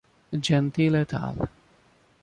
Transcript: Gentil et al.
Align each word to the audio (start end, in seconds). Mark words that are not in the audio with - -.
Gentil 0.47 0.95
et 1.01 1.13
al. 1.21 1.47